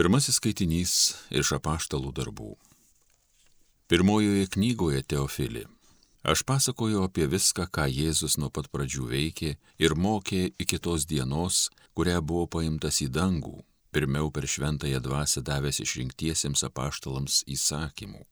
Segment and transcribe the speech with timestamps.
[0.00, 0.92] Pirmasis skaitinys
[1.28, 2.54] iš apaštalų darbų.
[3.92, 5.66] Pirmojoje knygoje Teofili.
[6.24, 9.50] Aš pasakoju apie viską, ką Jėzus nuo pat pradžių veikė
[9.84, 13.58] ir mokė iki tos dienos, kurią buvo paimtas į dangų,
[13.92, 18.24] pirmiau per šventąją dvasę davęs išrinktiesiems apaštalams įsakymų.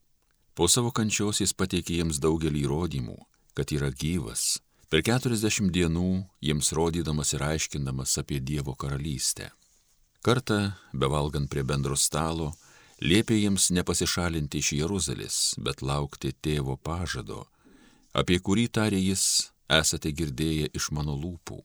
[0.56, 3.20] Po savo kančios jis pateikė jiems daugelį įrodymų,
[3.52, 4.56] kad yra gyvas,
[4.88, 6.10] per keturiasdešimt dienų
[6.40, 9.52] jiems rodydamas ir aiškindamas apie Dievo karalystę.
[10.22, 12.50] Kartą, bevalgant prie bendro stalo,
[12.98, 17.44] liepė jiems nepasišalinti iš Jeruzalės, bet laukti tėvo pažado,
[18.12, 21.60] apie kurį tarė jis esate girdėję iš mano lūpų.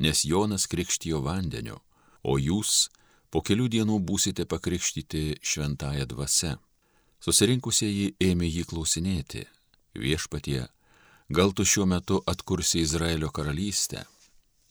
[0.00, 1.76] Nes Jonas krikštijo vandeniu,
[2.24, 2.88] o jūs
[3.30, 6.56] po kelių dienų būsite pakrikštyti šventąją dvasę.
[7.20, 9.44] Susirinkusieji ėmė jį klausinėti.
[10.00, 10.64] Viešpatie,
[11.28, 14.06] gal tu šiuo metu atkursi Izraelio karalystę?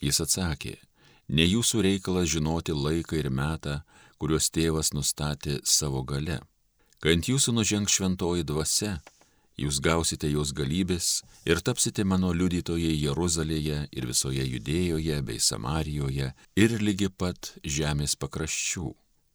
[0.02, 0.80] Jis atsakė,
[1.30, 3.80] Ne jūsų reikalas žinoti laiką ir metą,
[4.18, 6.40] kuriuos tėvas nustatė savo gale.
[7.00, 8.98] Kai ant jūsų nužengs šventoji dvasia,
[9.60, 16.78] jūs gausite jos galybės ir tapsite mano liudytojai Jeruzalėje ir visoje Judėjoje bei Samarijoje ir
[16.82, 18.90] lygi pat žemės pakraščių.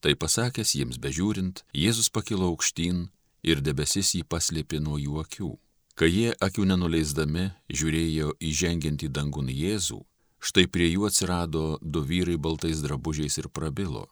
[0.05, 3.06] Tai pasakęs jiems bežiūrint, Jėzus pakilo aukštyn
[3.47, 5.53] ir debesis jį paslėpė nuo jų akių.
[5.95, 10.03] Kai jie akių nenuleisdami žiūrėjo įžengiant į dangun Jėzų,
[10.45, 14.11] Štai prie jų atsirado du vyrai baltais drabužiais ir prabilo.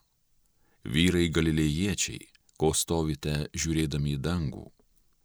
[0.83, 2.25] Vyrai galilėjiečiai,
[2.57, 4.65] ko stovite žiūrėdami į dangų.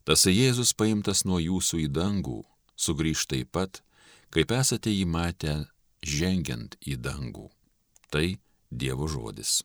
[0.05, 2.43] Tasai Jėzus paimtas nuo jūsų į dangų,
[2.77, 3.81] sugrįž taip pat,
[4.33, 5.57] kaip esate jį matę
[6.05, 7.49] žengiant į dangų.
[8.13, 8.27] Tai
[8.69, 9.63] Dievo žodis.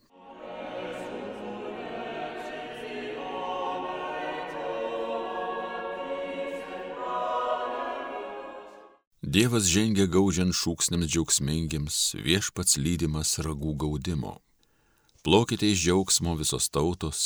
[9.24, 14.34] Dievas žengia gaudžiant šūksniams džiaugsmingiams, viešpats lydimas ragų gaudimo.
[15.24, 17.22] Plokite iš džiaugsmo visos tautos,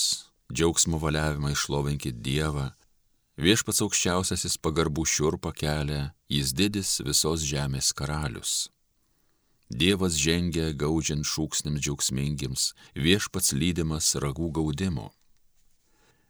[0.54, 2.68] džiaugsmo valiavimą išlovinkit Dievą,
[3.42, 8.68] viešpats aukščiausiasis pagarbų šiurpa kelia, jis didis visos žemės karalius.
[9.74, 15.08] Dievas žengia gaudžiant šūksniams džiaugsmingiams, viešpats lydimas ragų gaudimo.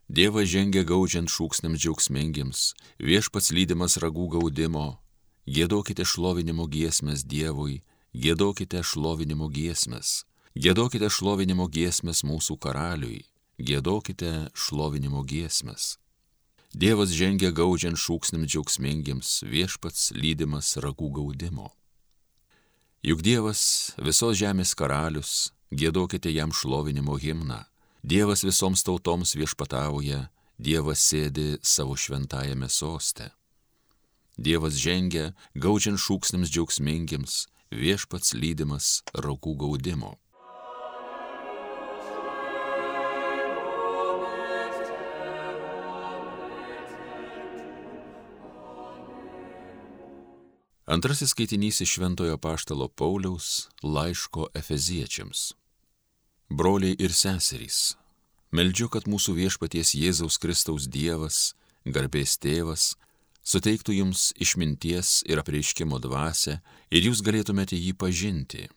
[0.08, 4.86] Dievas žengia gaudžiant šūksniams džiaugsmingiams, viešpats lydimas ragų gaudimo,
[5.48, 7.78] Gėdokite šlovinimo giesmės Dievui,
[8.12, 13.22] gėdokite šlovinimo giesmės, gėdokite šlovinimo giesmės mūsų karaliui,
[13.56, 15.96] gėdokite šlovinimo giesmės.
[16.76, 21.72] Dievas žengia gaudžiant šūksnim džiaugsmingiams, viešpats lydimas ragų gaudimo.
[23.00, 27.62] Juk Dievas visos žemės karalius, gėdokite jam šlovinimo himną.
[28.04, 30.26] Dievas visoms tautoms viešpatauja,
[30.60, 33.37] Dievas sėdi savo šventajame soste.
[34.38, 40.14] Dievas žengia, gaudžiant šūksniams džiaugsmingiams, viešpats lydimas raukų gaudimo.
[50.88, 55.50] Antrasis skaitinys iš Šventojo Paštalo Pauliaus laiško Efeziečiams.
[56.48, 57.98] Broliai ir seserys,
[58.54, 61.52] meldžiu, kad mūsų viešpaties Jėzaus Kristaus Dievas,
[61.84, 62.94] garbės tėvas,
[63.44, 66.58] suteiktų jums išminties ir apreiškimo dvasę
[66.90, 68.68] ir jūs galėtumėte jį pažinti,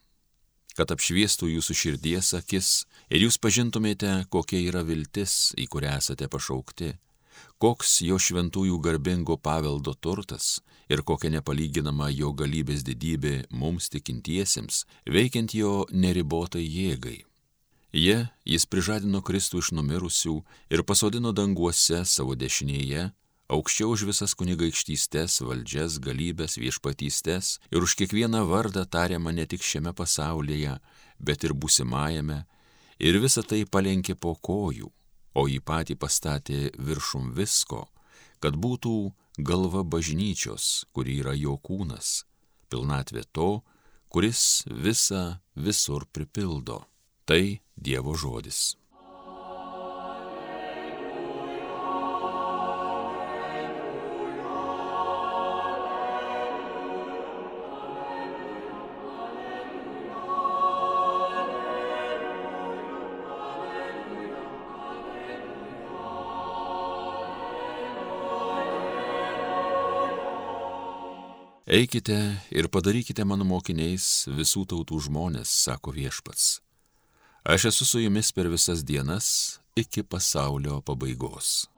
[0.78, 2.72] kad apšviestų jūsų širdies akis
[3.10, 6.94] ir jūs pažintumėte, kokia yra viltis, į kurią esate pašaukti,
[7.62, 10.60] koks jo šventųjų garbingo paveldo turtas
[10.92, 17.20] ir kokia nepalyginama jo galybės didybė mums tikintiesiems, veikiant jo neribotai jėgai.
[17.92, 20.38] Jie, jis prižadino Kristų iš numirusių
[20.72, 23.10] ir pasodino danguose savo dešinėje,
[23.52, 29.94] aukščiau už visas kunigaikštystės, valdžias, galybės, viešpatystės ir už kiekvieną vardą tariamą ne tik šiame
[29.98, 30.78] pasaulyje,
[31.20, 32.44] bet ir būsimajame,
[33.00, 34.92] ir visą tai palenkė po kojų,
[35.36, 37.86] o jį patį pastatė viršum visko,
[38.40, 38.96] kad būtų
[39.38, 42.24] galva bažnyčios, kuri yra jo kūnas,
[42.72, 43.52] pilnatvė to,
[44.12, 46.84] kuris visą visur pripildo.
[47.26, 48.81] Tai Dievo žodis.
[71.72, 76.58] Eikite ir padarykite mano mokiniais visų tautų žmonės, sako viešpats.
[77.48, 79.28] Aš esu su jumis per visas dienas
[79.80, 81.71] iki pasaulio pabaigos.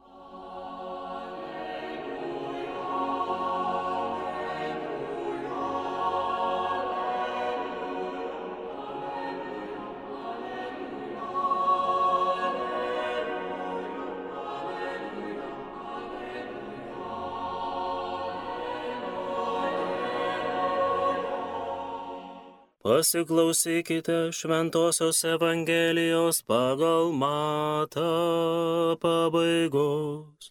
[22.84, 30.50] Pasiklausykite Šventojios Evangelijos pagal matą pabaigos.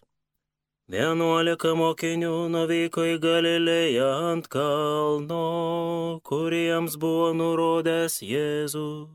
[0.89, 5.43] Vienuolika mokinių nuvyko į Galilėją ant kalno,
[6.25, 9.13] kuriems buvo nurodęs Jėzus.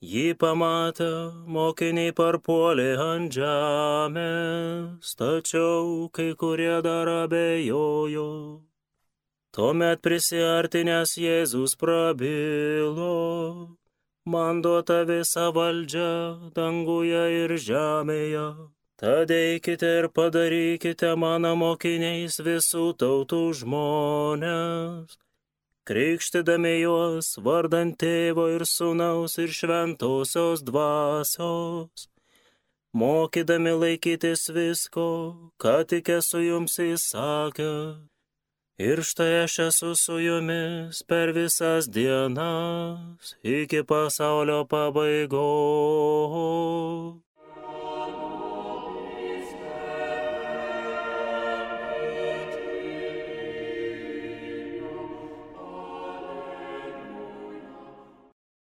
[0.00, 1.12] Jį pamatę,
[1.44, 8.28] mokiniai parpuolė ant žemės, tačiau kai kurie dar abejojo.
[9.52, 13.08] Tuomet prisiartinęs Jėzus prabilo,
[14.24, 16.12] man duota visa valdžia
[16.56, 18.46] danguje ir žemėje.
[19.02, 25.18] Tad eikite ir padarykite mano mokiniais visų tautų žmonės,
[25.84, 32.06] krikštydami juos vardant tėvo ir sunaus ir šventosios dvasios,
[32.96, 35.10] mokydami laikytis visko,
[35.60, 38.11] ką tik esu jums įsakęs.
[38.78, 45.32] Ir štai aš esu su jumis per visas dienas iki pasaulio pabaigos.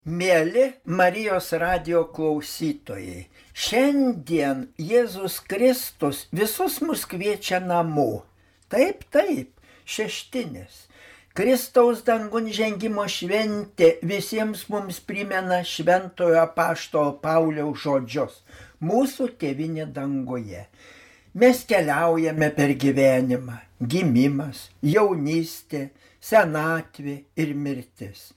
[0.02, 8.24] Mėly Marijos radio klausytojai, šiandien Jėzus Kristus visus mus kviečia namo.
[8.72, 9.52] Taip, taip,
[9.84, 10.86] šeštinės.
[11.32, 18.34] Kristaus dangun žengimo šventė visiems mums primena šventojo apašto Pauliaus žodžius-
[18.88, 20.66] mūsų tėvinė danguje.
[21.34, 23.56] Mes keliaujame per gyvenimą-
[23.94, 25.88] gimimas, jaunystė,
[26.20, 28.32] senatvė ir mirtis.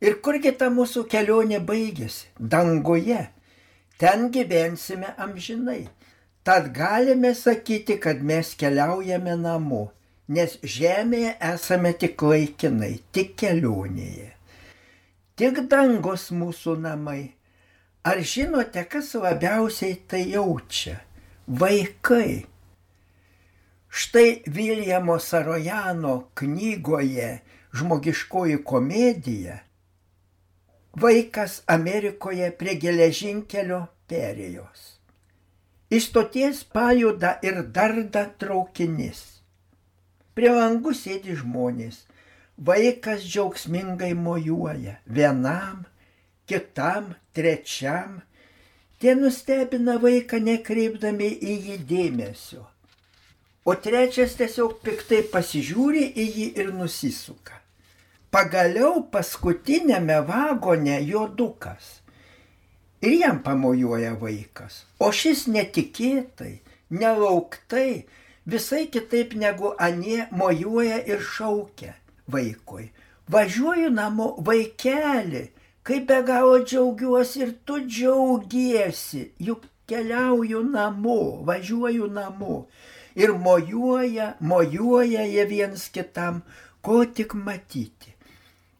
[0.00, 2.26] Ir kurgi ta mūsų kelionė baigėsi?
[2.40, 3.28] Danguje.
[3.98, 5.88] Ten gyvensime amžinai.
[6.42, 9.90] Tad galime sakyti, kad mes keliaujame namo
[10.28, 14.30] nes žemėje esame tik laikinai, tik kelionėje.
[15.36, 17.32] Tik dangus mūsų namai.
[18.04, 21.00] Ar žinote, kas labiausiai tai jaučia?
[21.46, 22.44] Vaikai.
[23.88, 27.34] Štai Viljamo Sarojano knygoje
[27.72, 29.60] Žmogiškoji komedija
[31.00, 34.98] vaikas Amerikoje prie geležinkelio perėjos.
[35.92, 39.41] Iš stoties pajuda ir darda traukinys.
[40.34, 42.02] Prie langų sėdi žmonės.
[42.56, 44.98] Vaikas džiaugsmingai mojuoja.
[45.06, 45.84] Vienam,
[46.48, 48.20] kitam, trečiam.
[49.02, 52.62] Tie nustebina vaiką nekreipdami į jį dėmesio.
[53.66, 57.58] O trečias tiesiog piktai pasižiūri į jį ir nusisuka.
[58.32, 62.00] Pagaliau paskutinėme vagone juodukas.
[63.02, 64.84] Ir jam pamojuoja vaikas.
[65.02, 66.62] O šis netikėtai,
[66.94, 68.06] nelauktai
[68.46, 71.94] visai kitaip negu anie mojuoja ir šaukia
[72.32, 72.90] vaikui.
[73.30, 75.50] Važiuoju namo vaikeli,
[75.82, 82.66] kaip be galo džiaugiuosi ir tu džiaugiesi, juk keliauju namo, važiuoju namo.
[83.14, 86.42] Ir mojuoja, mojuoja jie viens kitam,
[86.82, 88.14] ko tik matyti.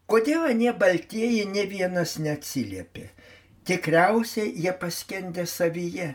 [0.09, 3.07] Kodėl anie baltieji ne vienas neatsiliepė?
[3.63, 6.09] Tikriausiai jie paskendė savyje,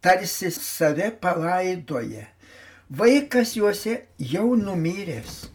[0.00, 2.24] tarsi save palaidoja
[2.90, 5.46] Vaikas juose jau numiręs,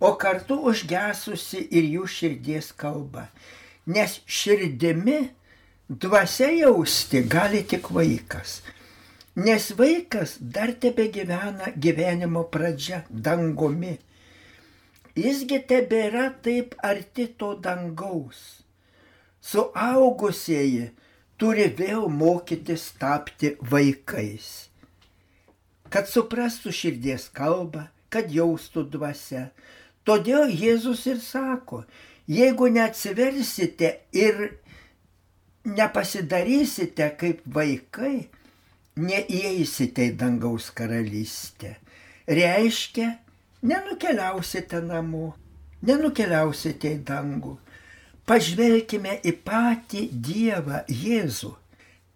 [0.00, 3.28] o kartu užgesusi ir jų širdies kalba.
[3.86, 5.20] Nes širdimi
[5.88, 8.62] dvasia jausti gali tik vaikas.
[9.36, 13.94] Nes vaikas dar tebe gyvena gyvenimo pradžia dangumi.
[15.14, 18.66] Jisgi tebėra taip arti to dangaus.
[19.38, 20.90] Suaugusieji
[21.38, 24.73] turi vėl mokytis tapti vaikais
[25.94, 29.48] kad suprastų širdies kalbą, kad jaustų dvasia.
[30.02, 31.84] Todėl Jėzus ir sako,
[32.26, 34.42] jeigu neatsiversite ir
[35.64, 38.26] nepasidarysite kaip vaikai,
[38.98, 41.76] neįeisite į dangaus karalystę.
[42.26, 43.14] Reiškia,
[43.62, 45.32] nenukeliausite namo,
[45.86, 47.56] nenukeliausite į dangų.
[48.26, 51.50] Pažvelkime į patį Dievą Jėzų.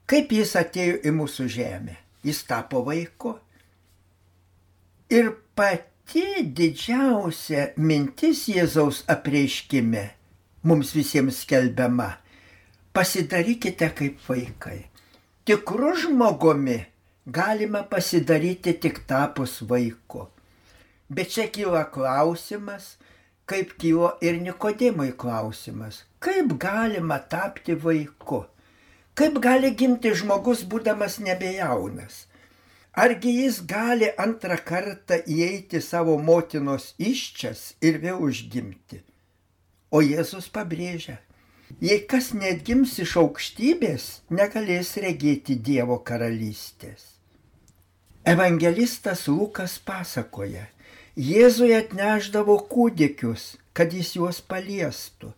[0.09, 1.99] Kaip jis atėjo į mūsų žemę?
[2.25, 3.37] Jis tapo vaiku.
[5.09, 10.03] Ir pati didžiausia mintis Jėzaus apreiškime
[10.69, 12.09] mums visiems skelbiama-
[12.95, 14.85] pasidarykite kaip vaikai.
[15.47, 16.77] Tikru žmogumi
[17.27, 20.29] galima pasidaryti tik tapus vaiku.
[21.09, 22.97] Bet čia kyla klausimas,
[23.47, 28.45] kaip kilo ir Nikodimui klausimas, kaip galima tapti vaiku.
[29.15, 32.27] Kaip gali gimti žmogus būdamas nebejaunas?
[32.99, 38.99] Argi jis gali antrą kartą įeiti savo motinos iščias ir vėl užgimti?
[39.95, 41.15] O Jėzus pabrėžia,
[41.79, 47.05] jei kas netgims iš aukštybės, negalės regėti Dievo karalystės.
[48.27, 50.67] Evangelistas Lukas pasakoja,
[51.15, 55.31] Jėzui atneždavo kūdikius, kad jis juos paliestų.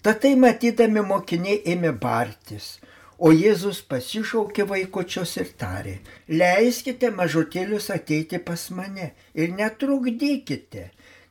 [0.00, 2.78] Tad tai matydami mokiniai ėmė bartis,
[3.22, 5.94] o Jėzus pasišaukė vaikučios ir tarė,
[6.40, 10.88] leiskite mažutėlius ateiti pas mane ir netrukdykite,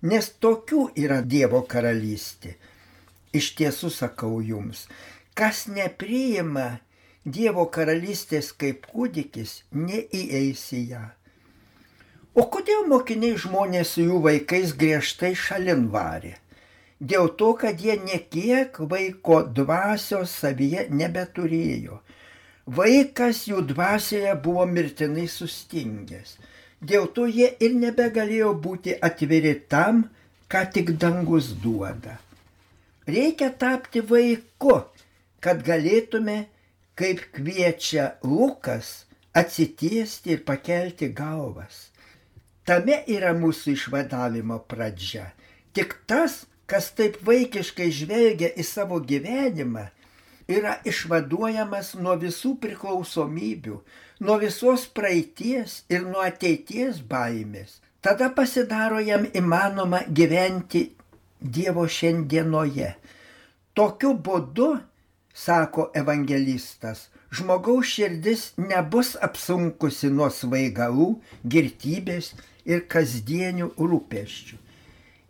[0.08, 2.56] nes tokių yra Dievo karalystė.
[3.36, 4.86] Iš tiesų sakau jums,
[5.36, 6.80] kas nepriima
[7.26, 11.04] Dievo karalystės kaip kūdikis, neįeis į ją.
[12.34, 16.38] O kodėl mokiniai žmonės su jų vaikais griežtai šalin varė?
[17.02, 22.00] Dėl to, kad jie nekiek vaiko dvasios savyje nebeturėjo.
[22.78, 26.38] Vaikas jų dvasioje buvo mirtinai sustingęs.
[26.82, 30.06] Dėl to jie ir nebegalėjo būti atviri tam,
[30.50, 32.20] ką tik dangus duoda.
[33.10, 34.78] Reikia tapti vaiku,
[35.42, 36.46] kad galėtume,
[36.96, 41.90] kaip kviečia Lukas, atsitiesti ir pakelti galvas.
[42.66, 45.32] Tame yra mūsų išvadavimo pradžia.
[45.74, 49.90] Tik tas, kas taip vaikiškai žvelgia į savo gyvenimą,
[50.48, 53.80] yra išvaduojamas nuo visų priklausomybių,
[54.24, 57.80] nuo visos praeities ir nuo ateities baimės.
[58.02, 60.88] Tada pasidaro jam įmanoma gyventi
[61.42, 62.92] Dievo šiandienoje.
[63.74, 64.68] Tokiu būdu,
[65.34, 72.36] sako evangelistas, žmogaus širdis nebus apsunkusi nuo svaigalų, girtybės
[72.70, 74.60] ir kasdienių rūpeščių.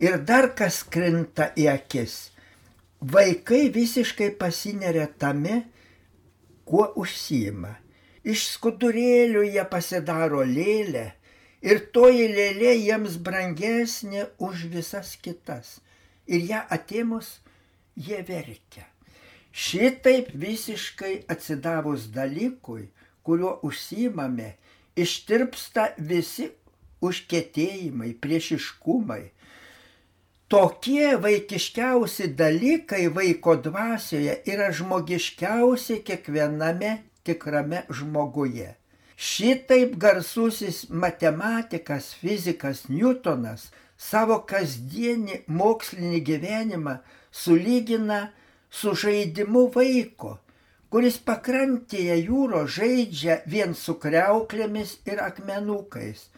[0.02, 2.32] Ir dar kas krinta į akis.
[3.02, 5.62] Vaikai visiškai pasineria tame,
[6.66, 7.76] kuo užsijima.
[8.22, 11.08] Iš skudurėlių jie pasidaro lėlę
[11.62, 15.78] ir toji lėlė jiems brangesnė už visas kitas.
[16.26, 17.36] Ir ją atėmus
[17.94, 18.86] jie verkia.
[19.52, 22.88] Šitaip visiškai atsidavus dalykui,
[23.22, 24.54] kuriuo užsimame,
[24.96, 26.48] ištirpsta visi
[27.04, 29.24] užkėtėjimai, priešiškumai,
[30.52, 36.90] Tokie vaikiškiausi dalykai vaiko dvasioje yra žmogiškiausi kiekviename
[37.24, 38.66] tikrame žmoguje.
[39.16, 43.64] Šitaip garsusis matematikas, fizikas Newtonas
[43.96, 46.96] savo kasdienį mokslinį gyvenimą
[47.44, 48.20] sulygina
[48.68, 50.36] su žaidimu vaiko,
[50.92, 56.28] kuris pakrantėje jūro žaidžia vien su kreuklėmis ir akmenukais,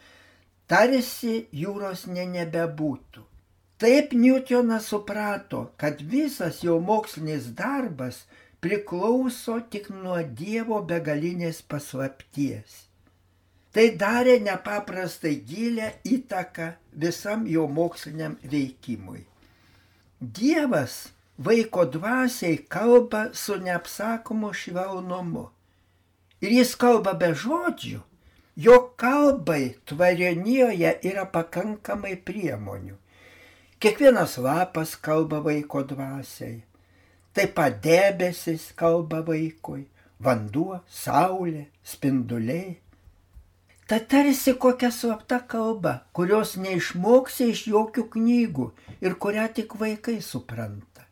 [0.71, 3.31] tarsi jūros ne nebebūtų.
[3.77, 8.21] Taip Newtonas suprato, kad visas jo mokslinis darbas
[8.63, 12.85] priklauso tik nuo Dievo begalinės paslapties.
[13.75, 16.69] Tai darė nepaprastai gilę įtaką
[17.03, 19.25] visam jo moksliniam veikimui.
[20.39, 20.95] Dievas
[21.37, 25.49] vaiko dvasiai kalba su neapsakomu švelnumu.
[26.39, 27.99] Ir jis kalba be žodžių.
[28.55, 32.95] Jo kalbai tvarenijoje yra pakankamai priemonių.
[33.79, 36.63] Kiekvienas lapas kalba vaiko dvasiai.
[37.35, 39.83] Taip pat debesis kalba vaikui,
[40.23, 42.77] vanduo, saulė, spinduliai.
[43.85, 48.69] Ta tarsi kokia slapta kalba, kurios neišmoksi iš jokių knygų
[49.03, 51.03] ir kurią tik vaikai supranta.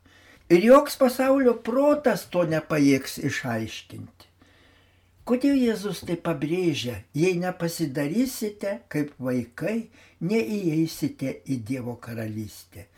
[0.50, 4.33] Ir joks pasaulio protas to nepajėgs išaiškinti.
[5.24, 9.86] Kodėl Jėzus tai pabrėžia, jei nepasidarysite kaip vaikai,
[10.20, 12.90] neįeisite į Dievo karalystę.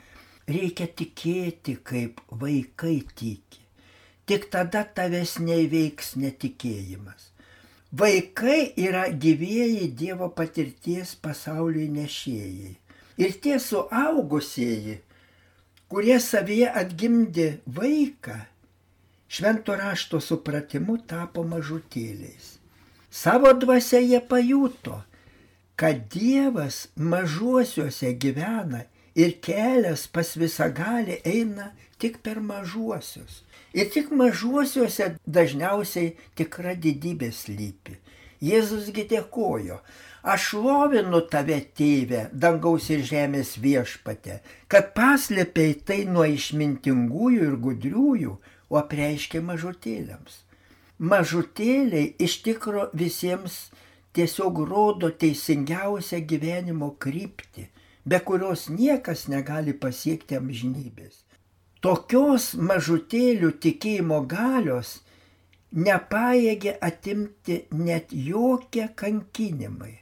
[0.50, 3.62] Reikia tikėti, kaip vaikai tiki.
[4.26, 7.30] Tik tada tavęs neįveiks netikėjimas.
[7.94, 12.74] Vaikai yra gyvieji Dievo patirties pasauliui nešėjai.
[13.22, 14.98] Ir tie suaugusieji,
[15.94, 18.42] kurie savyje atgimdė vaiką,
[19.28, 22.56] švento rašto supratimu tapo mažutėliais.
[23.10, 25.02] Savo dvasia jie pajuto,
[25.76, 33.44] kad Dievas mažuosiuose gyvena ir kelias pas visagalį eina tik per mažuosius.
[33.76, 37.98] Ir tik mažuosiuose dažniausiai tikra didybė slypi.
[38.44, 39.80] Jėzusgi dėkojo,
[40.24, 48.36] aš lovinu tave, tėve, dangaus ir žemės viešpate, kad paslėpiai tai nuo išmintingųjų ir gudriųjų,
[48.70, 50.42] o apreiškia mažutėliams.
[51.00, 53.58] Mažutėliai iš tikro visiems
[54.16, 57.68] tiesiog rodo teisingiausią gyvenimo kryptį,
[58.06, 61.26] be kurios niekas negali pasiekti amžinybės.
[61.84, 65.00] Tokios mažutėlių tikėjimo galios
[65.76, 69.94] nepaėgė atimti net jokie kankinimai.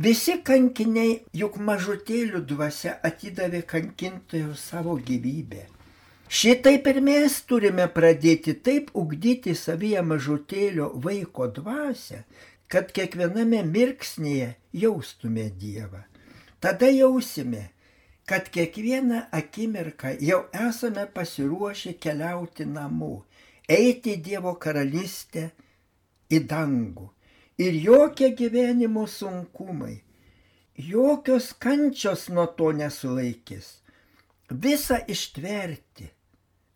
[0.00, 5.66] Visi kankiniai juk mažutėlių dvasia atidavė kankintojų savo gyvybę.
[6.30, 12.20] Šitaip ir mes turime pradėti taip ugdyti savyje mažutėlio vaiko dvasę,
[12.70, 16.04] kad kiekviename mirksnėje jaustume Dievą.
[16.62, 17.64] Tada jausime,
[18.30, 23.24] kad kiekvieną akimirką jau esame pasiruošę keliauti namo,
[23.66, 25.48] eiti Dievo karalystę,
[26.30, 27.08] į dangų.
[27.58, 29.96] Ir jokie gyvenimo sunkumai,
[30.78, 33.80] jokios kančios nuo to nesulaikys.
[34.50, 36.06] Visa ištverti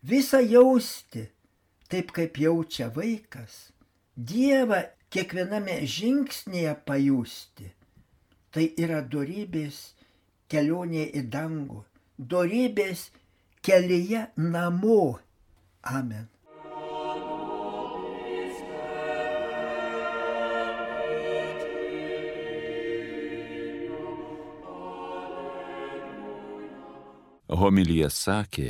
[0.09, 1.25] visą jausti,
[1.89, 3.71] taip kaip jaučia vaikas,
[4.15, 4.77] Dievą
[5.11, 7.65] kiekviename žingsnėje pajusti.
[8.55, 9.79] Tai yra darybės
[10.47, 11.81] kelionė į dangų,
[12.15, 13.09] darybės
[13.65, 15.19] kelyje namo.
[15.83, 16.29] Amen.
[27.55, 28.69] Homilyje sakė